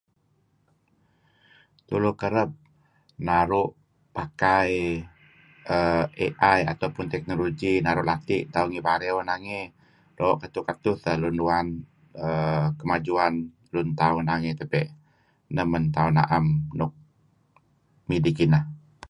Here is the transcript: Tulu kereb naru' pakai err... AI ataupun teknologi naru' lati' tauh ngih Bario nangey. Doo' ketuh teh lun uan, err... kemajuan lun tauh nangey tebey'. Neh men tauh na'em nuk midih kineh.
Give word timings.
Tulu 1.87 2.11
kereb 2.21 2.49
naru' 3.27 3.73
pakai 4.17 4.69
err... 5.73 6.05
AI 6.25 6.59
ataupun 6.73 7.05
teknologi 7.13 7.73
naru' 7.85 8.07
lati' 8.09 8.47
tauh 8.53 8.67
ngih 8.69 8.85
Bario 8.87 9.17
nangey. 9.29 9.63
Doo' 10.17 10.39
ketuh 10.69 10.97
teh 11.03 11.15
lun 11.21 11.37
uan, 11.45 11.67
err... 12.25 12.63
kemajuan 12.79 13.33
lun 13.73 13.87
tauh 13.99 14.19
nangey 14.29 14.53
tebey'. 14.59 14.89
Neh 15.55 15.65
men 15.71 15.85
tauh 15.95 16.11
na'em 16.17 16.45
nuk 16.77 16.91
midih 18.07 18.33
kineh. 18.37 18.63